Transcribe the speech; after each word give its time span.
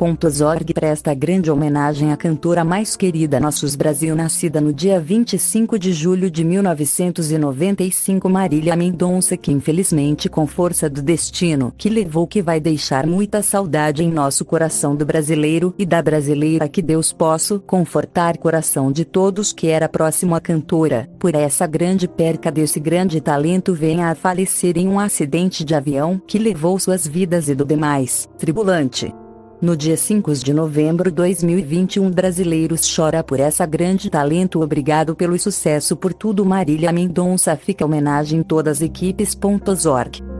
Org 0.00 0.74
presta 0.74 1.14
grande 1.14 1.50
homenagem 1.50 2.12
à 2.12 2.16
cantora 2.16 2.64
mais 2.64 2.96
querida 2.96 3.38
Nossos 3.38 3.76
Brasil 3.76 4.16
nascida 4.16 4.60
no 4.60 4.72
dia 4.72 4.98
25 4.98 5.78
de 5.78 5.92
julho 5.92 6.30
de 6.30 6.42
1995 6.44 8.28
Marília 8.28 8.74
Mendonça 8.74 9.36
que 9.36 9.52
infelizmente 9.52 10.28
com 10.28 10.46
força 10.46 10.90
do 10.90 11.00
destino 11.00 11.72
que 11.78 11.88
levou 11.88 12.26
que 12.26 12.42
vai 12.42 12.58
deixar 12.58 13.06
muita 13.06 13.42
saudade 13.42 14.02
em 14.02 14.10
nosso 14.10 14.44
coração 14.44 14.96
do 14.96 15.06
brasileiro 15.06 15.72
e 15.78 15.86
da 15.86 16.02
brasileira 16.02 16.68
que 16.68 16.82
Deus 16.82 17.12
possa 17.12 17.58
confortar 17.60 18.38
coração 18.38 18.90
de 18.90 19.04
todos 19.04 19.52
que 19.52 19.68
era 19.68 19.88
próximo 19.88 20.34
à 20.34 20.40
cantora, 20.40 21.08
por 21.18 21.34
essa 21.34 21.66
grande 21.66 22.08
perca 22.08 22.50
desse 22.50 22.80
grande 22.80 23.20
talento 23.20 23.72
venha 23.72 24.08
a 24.08 24.14
falecer 24.14 24.76
em 24.76 24.88
um 24.88 24.98
acidente 24.98 25.64
de 25.64 25.74
avião 25.74 26.20
que 26.26 26.38
levou 26.38 26.78
suas 26.78 27.06
vidas 27.06 27.48
e 27.48 27.54
do 27.54 27.64
demais 27.64 28.28
tribulante. 28.38 29.12
No 29.62 29.76
dia 29.76 29.96
5 29.96 30.34
de 30.34 30.52
novembro 30.52 31.08
de 31.08 31.14
2021 31.14 32.10
Brasileiros 32.10 32.82
chora 32.92 33.22
por 33.22 33.38
essa 33.38 33.64
grande 33.64 34.10
talento. 34.10 34.60
Obrigado 34.60 35.14
pelo 35.14 35.38
sucesso 35.38 35.94
por 35.94 36.12
tudo. 36.12 36.44
Marília 36.44 36.90
Mendonça 36.90 37.56
fica 37.56 37.84
homenagem 37.84 38.42
todas 38.42 38.82
equipes.org 38.82 40.31